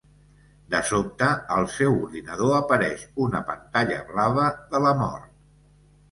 De 0.75 0.79
sobte, 0.91 1.25
al 1.55 1.67
seu 1.73 1.97
ordinador 2.05 2.53
apareix 2.59 3.03
una 3.25 3.41
pantalla 3.49 3.99
blava 4.07 4.47
de 4.73 4.81
la 4.87 4.95
mort. 5.03 5.29